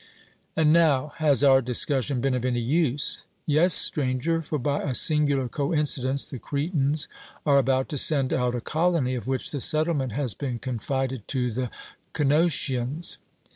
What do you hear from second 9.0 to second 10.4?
of which the settlement has